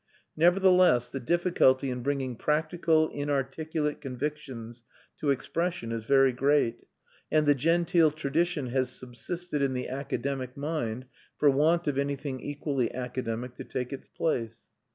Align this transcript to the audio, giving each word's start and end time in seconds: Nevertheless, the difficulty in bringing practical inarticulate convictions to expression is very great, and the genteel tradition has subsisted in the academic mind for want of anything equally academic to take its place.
Nevertheless, 0.35 1.11
the 1.11 1.19
difficulty 1.19 1.91
in 1.91 2.01
bringing 2.01 2.35
practical 2.35 3.09
inarticulate 3.09 4.01
convictions 4.01 4.81
to 5.19 5.29
expression 5.29 5.91
is 5.91 6.05
very 6.05 6.31
great, 6.33 6.87
and 7.31 7.45
the 7.45 7.53
genteel 7.53 8.09
tradition 8.09 8.69
has 8.69 8.89
subsisted 8.89 9.61
in 9.61 9.73
the 9.73 9.89
academic 9.89 10.57
mind 10.57 11.05
for 11.37 11.51
want 11.51 11.87
of 11.87 11.99
anything 11.99 12.39
equally 12.39 12.91
academic 12.95 13.53
to 13.57 13.63
take 13.63 13.93
its 13.93 14.07
place. 14.07 14.63